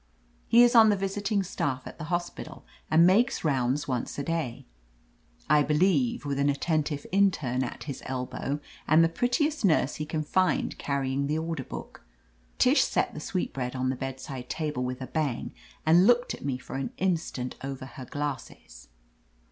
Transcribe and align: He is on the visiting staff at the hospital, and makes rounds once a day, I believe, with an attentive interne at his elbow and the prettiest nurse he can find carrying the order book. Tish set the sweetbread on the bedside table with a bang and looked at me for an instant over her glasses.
He 0.47 0.63
is 0.63 0.73
on 0.73 0.89
the 0.89 0.95
visiting 0.95 1.43
staff 1.43 1.85
at 1.85 1.99
the 1.99 2.05
hospital, 2.05 2.65
and 2.89 3.05
makes 3.05 3.43
rounds 3.43 3.87
once 3.87 4.17
a 4.17 4.23
day, 4.23 4.65
I 5.47 5.61
believe, 5.61 6.25
with 6.25 6.39
an 6.39 6.49
attentive 6.49 7.05
interne 7.11 7.63
at 7.63 7.83
his 7.83 8.01
elbow 8.07 8.59
and 8.87 9.03
the 9.03 9.09
prettiest 9.09 9.63
nurse 9.63 9.97
he 9.97 10.07
can 10.07 10.23
find 10.23 10.75
carrying 10.79 11.27
the 11.27 11.37
order 11.37 11.63
book. 11.63 12.03
Tish 12.57 12.83
set 12.83 13.13
the 13.13 13.19
sweetbread 13.19 13.75
on 13.75 13.89
the 13.91 13.95
bedside 13.95 14.49
table 14.49 14.83
with 14.83 15.03
a 15.03 15.05
bang 15.07 15.53
and 15.85 16.07
looked 16.07 16.33
at 16.33 16.43
me 16.43 16.57
for 16.57 16.77
an 16.77 16.93
instant 16.97 17.53
over 17.63 17.85
her 17.85 18.05
glasses. 18.05 18.87